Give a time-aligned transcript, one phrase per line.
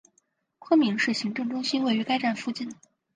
[0.57, 2.71] 昆明市行政中心位于该站附近。